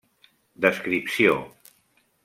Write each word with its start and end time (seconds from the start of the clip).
Descripció: 0.65 1.37